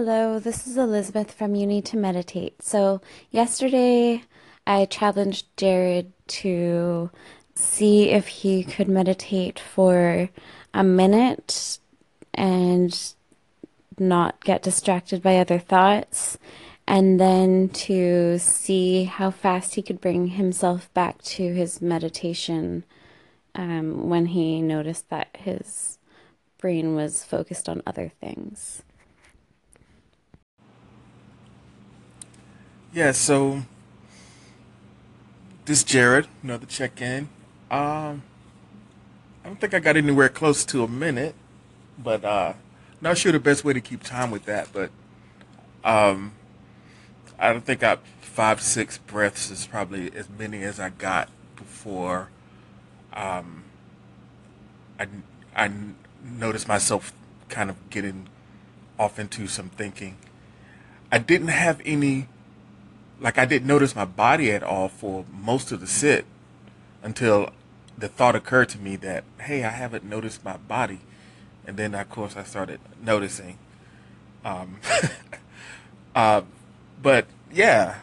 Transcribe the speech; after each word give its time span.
Hello, 0.00 0.38
this 0.38 0.68
is 0.68 0.76
Elizabeth 0.76 1.32
from 1.32 1.56
You 1.56 1.66
Need 1.66 1.84
to 1.86 1.96
Meditate. 1.96 2.62
So, 2.62 3.00
yesterday 3.32 4.22
I 4.64 4.84
challenged 4.84 5.46
Jared 5.56 6.12
to 6.28 7.10
see 7.56 8.10
if 8.10 8.28
he 8.28 8.62
could 8.62 8.86
meditate 8.86 9.58
for 9.58 10.30
a 10.72 10.84
minute 10.84 11.80
and 12.32 12.96
not 13.98 14.44
get 14.44 14.62
distracted 14.62 15.20
by 15.20 15.38
other 15.38 15.58
thoughts, 15.58 16.38
and 16.86 17.18
then 17.18 17.68
to 17.70 18.38
see 18.38 19.02
how 19.02 19.32
fast 19.32 19.74
he 19.74 19.82
could 19.82 20.00
bring 20.00 20.28
himself 20.28 20.94
back 20.94 21.20
to 21.22 21.52
his 21.54 21.82
meditation 21.82 22.84
um, 23.56 24.08
when 24.08 24.26
he 24.26 24.62
noticed 24.62 25.10
that 25.10 25.36
his 25.40 25.98
brain 26.56 26.94
was 26.94 27.24
focused 27.24 27.68
on 27.68 27.82
other 27.84 28.12
things. 28.20 28.84
Yeah, 32.92 33.12
so 33.12 33.62
this 35.66 35.84
Jared, 35.84 36.26
another 36.42 36.64
check 36.64 37.02
in. 37.02 37.28
Um, 37.70 38.22
I 39.44 39.48
don't 39.48 39.60
think 39.60 39.74
I 39.74 39.78
got 39.78 39.98
anywhere 39.98 40.30
close 40.30 40.64
to 40.66 40.82
a 40.84 40.88
minute, 40.88 41.34
but 41.98 42.24
uh, 42.24 42.54
not 43.02 43.18
sure 43.18 43.30
the 43.30 43.38
best 43.38 43.62
way 43.62 43.74
to 43.74 43.80
keep 43.82 44.02
time 44.02 44.30
with 44.30 44.46
that. 44.46 44.68
But 44.72 44.90
um, 45.84 46.32
I 47.38 47.52
don't 47.52 47.64
think 47.64 47.82
I 47.82 47.98
five 48.22 48.62
six 48.62 48.96
breaths 48.96 49.50
is 49.50 49.66
probably 49.66 50.10
as 50.14 50.30
many 50.30 50.62
as 50.62 50.80
I 50.80 50.88
got 50.88 51.28
before. 51.56 52.30
Um, 53.12 53.64
I 54.98 55.08
I 55.54 55.70
noticed 56.24 56.66
myself 56.66 57.12
kind 57.50 57.68
of 57.68 57.90
getting 57.90 58.28
off 58.98 59.18
into 59.18 59.46
some 59.46 59.68
thinking. 59.68 60.16
I 61.12 61.18
didn't 61.18 61.48
have 61.48 61.82
any 61.84 62.28
like 63.20 63.38
I 63.38 63.44
didn't 63.44 63.66
notice 63.66 63.94
my 63.94 64.04
body 64.04 64.50
at 64.50 64.62
all 64.62 64.88
for 64.88 65.24
most 65.32 65.72
of 65.72 65.80
the 65.80 65.86
sit 65.86 66.24
until 67.02 67.50
the 67.96 68.08
thought 68.08 68.36
occurred 68.36 68.68
to 68.70 68.78
me 68.78 68.96
that 68.96 69.24
hey, 69.40 69.64
I 69.64 69.70
haven't 69.70 70.04
noticed 70.04 70.44
my 70.44 70.56
body, 70.56 71.00
and 71.66 71.76
then 71.76 71.94
of 71.94 72.08
course 72.10 72.36
I 72.36 72.44
started 72.44 72.80
noticing. 73.02 73.58
Um, 74.44 74.78
uh, 76.14 76.42
but 77.02 77.26
yeah, 77.52 77.98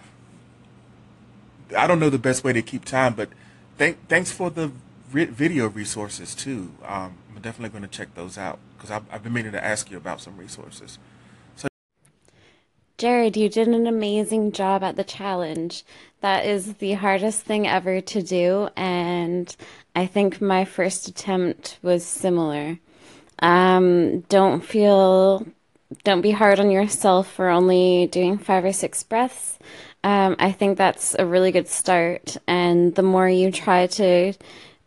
I 1.76 1.88
don't 1.88 2.00
know 2.00 2.10
the 2.10 2.20
best 2.20 2.44
way 2.44 2.54
to 2.54 2.62
keep 2.62 2.86
time, 2.86 3.14
but 3.14 3.30
thank 3.78 4.08
thanks 4.08 4.32
for 4.32 4.50
the 4.50 4.72
re- 5.12 5.26
video 5.26 5.68
resources 5.68 6.36
too. 6.36 6.72
Um, 6.86 7.18
I'm 7.34 7.42
definitely 7.42 7.70
going 7.70 7.90
to 7.90 7.98
check 7.98 8.14
those 8.16 8.38
out 8.38 8.60
because 8.76 8.92
I've, 8.92 9.04
I've 9.12 9.24
been 9.24 9.34
meaning 9.34 9.54
to 9.54 9.64
ask 9.64 9.90
you 9.90 9.98
about 9.98 10.22
some 10.22 10.38
resources. 10.38 11.00
Jared, 12.98 13.36
you 13.36 13.50
did 13.50 13.68
an 13.68 13.88
amazing 13.88 14.54
job 14.54 14.82
at 14.82 14.96
the 14.96 15.04
challenge. 15.04 15.84
That 16.22 16.46
is 16.46 16.76
the 16.76 16.94
hardest 16.94 17.42
thing 17.42 17.68
ever 17.68 18.00
to 18.00 18.22
do, 18.22 18.70
and 18.78 19.54
I 19.94 20.06
think 20.06 20.40
my 20.40 20.64
first 20.64 21.10
attempt 21.10 21.78
was 21.82 22.06
similar. 22.06 22.80
Um, 23.40 24.22
don't 24.22 24.64
feel, 24.64 25.46
don't 26.06 26.22
be 26.22 26.32
hard 26.32 26.62
on 26.62 26.72
yourself 26.72 27.30
for 27.30 27.50
only 27.50 28.08
doing 28.08 28.38
five 28.38 28.64
or 28.64 28.72
six 28.72 29.04
breaths. 29.04 29.60
Um, 30.06 30.38
I 30.40 30.54
think 30.54 30.78
that's 30.78 31.16
a 31.20 31.26
really 31.26 31.52
good 31.52 31.68
start, 31.68 32.38
and 32.48 32.96
the 32.96 33.04
more 33.04 33.28
you 33.28 33.52
try 33.52 33.88
to 33.88 34.34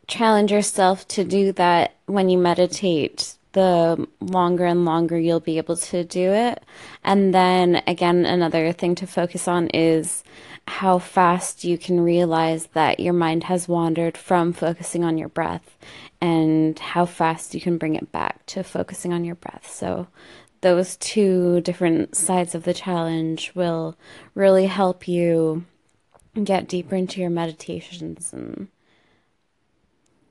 challenge 0.07 0.51
yourself 0.51 1.07
to 1.09 1.25
do 1.25 1.53
that 1.53 1.95
when 2.07 2.31
you 2.31 2.39
meditate, 2.39 3.37
the 3.53 4.07
longer 4.21 4.67
and 4.67 4.85
longer 4.85 5.19
you'll 5.19 5.41
be 5.41 5.59
able 5.59 5.77
to 5.77 6.05
do 6.05 6.33
it. 6.33 6.63
And 7.05 7.33
then 7.33 7.83
again, 7.87 8.25
another 8.27 8.73
thing 8.73 8.95
to 8.97 9.07
focus 9.07 9.49
on 9.49 9.69
is 9.69 10.23
how 10.67 10.99
fast 10.99 11.65
you 11.65 11.79
can 11.79 12.01
realize 12.01 12.67
that 12.75 13.01
your 13.01 13.15
mind 13.15 13.45
has 13.45 13.69
wandered 13.69 14.17
from 14.17 14.53
focusing 14.53 15.03
on 15.03 15.17
your 15.17 15.29
breath 15.29 15.79
and 16.21 16.79
how 16.79 17.07
fast 17.07 17.55
you 17.55 17.61
can 17.61 17.79
bring 17.79 17.95
it 17.95 18.13
back 18.13 18.45
to 18.47 18.63
focusing 18.63 19.13
on 19.13 19.25
your 19.25 19.35
breath. 19.35 19.71
So, 19.71 20.09
those 20.61 20.97
two 20.97 21.61
different 21.61 22.17
sides 22.17 22.55
of 22.55 22.65
the 22.65 22.75
challenge 22.75 23.53
will 23.55 23.97
really 24.35 24.67
help 24.67 25.07
you 25.07 25.65
get 26.43 26.69
deeper 26.69 26.97
into 26.97 27.21
your 27.21 27.31
meditations 27.31 28.33
and 28.33 28.69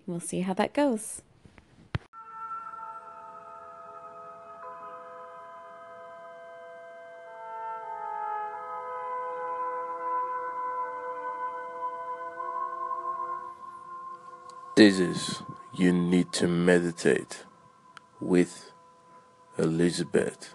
we'll 0.05 0.19
see 0.19 0.41
how 0.41 0.53
that 0.53 0.73
goes. 0.73 1.21
This 14.77 14.99
is 14.99 15.41
You 15.73 15.91
Need 15.91 16.31
to 16.33 16.47
Meditate 16.47 17.45
with 18.21 18.73
Elizabeth. 19.57 20.53